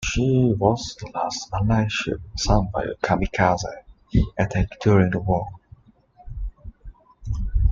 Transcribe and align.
She 0.03 0.27
was 0.57 0.95
the 0.99 1.11
last 1.13 1.47
Allied 1.53 1.91
ship 1.91 2.21
sunk 2.35 2.71
by 2.71 2.85
a 2.85 2.95
"kamikaze" 3.05 3.83
attack 4.35 4.69
during 4.81 5.11
the 5.11 5.19
war. 5.19 5.47